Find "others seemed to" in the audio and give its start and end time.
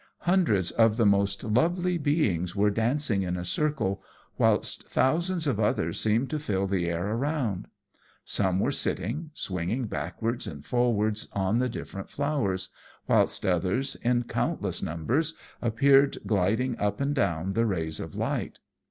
5.59-6.39